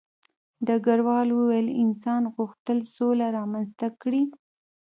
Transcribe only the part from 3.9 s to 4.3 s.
کړي